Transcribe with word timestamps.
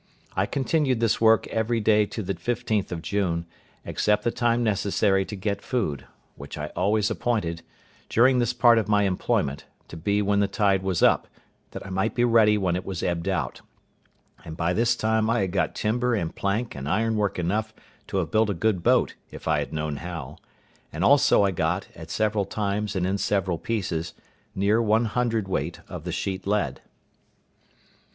I 0.35 0.47
continued 0.47 0.99
this 0.99 1.21
work 1.21 1.45
every 1.49 1.79
day 1.79 2.07
to 2.07 2.23
the 2.23 2.33
15th 2.33 2.91
of 2.91 3.03
June, 3.03 3.45
except 3.85 4.23
the 4.23 4.31
time 4.31 4.63
necessary 4.63 5.25
to 5.25 5.35
get 5.35 5.61
food, 5.61 6.07
which 6.35 6.57
I 6.57 6.71
always 6.75 7.11
appointed, 7.11 7.61
during 8.09 8.39
this 8.39 8.51
part 8.51 8.79
of 8.79 8.87
my 8.87 9.03
employment, 9.03 9.65
to 9.89 9.95
be 9.97 10.23
when 10.23 10.39
the 10.39 10.47
tide 10.47 10.81
was 10.81 11.03
up, 11.03 11.27
that 11.69 11.85
I 11.85 11.91
might 11.91 12.15
be 12.15 12.23
ready 12.23 12.57
when 12.57 12.75
it 12.75 12.83
was 12.83 13.03
ebbed 13.03 13.27
out; 13.27 13.61
and 14.43 14.57
by 14.57 14.73
this 14.73 14.95
time 14.95 15.29
I 15.29 15.41
had 15.41 15.51
got 15.51 15.75
timber 15.75 16.15
and 16.15 16.35
plank 16.35 16.73
and 16.73 16.89
ironwork 16.89 17.37
enough 17.37 17.71
to 18.07 18.17
have 18.17 18.31
built 18.31 18.49
a 18.49 18.55
good 18.55 18.81
boat, 18.81 19.13
if 19.29 19.47
I 19.47 19.59
had 19.59 19.71
known 19.71 19.97
how; 19.97 20.37
and 20.91 21.03
also 21.03 21.43
I 21.43 21.51
got, 21.51 21.89
at 21.95 22.09
several 22.09 22.45
times 22.45 22.95
and 22.95 23.05
in 23.05 23.19
several 23.19 23.59
pieces, 23.59 24.15
near 24.55 24.81
one 24.81 25.05
hundredweight 25.05 25.81
of 25.87 26.05
the 26.05 26.11
sheet 26.11 26.47
lead. 26.47 26.81